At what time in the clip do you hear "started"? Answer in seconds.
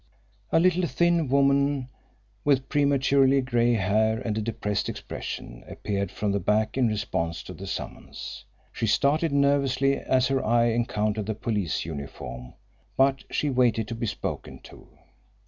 8.87-9.31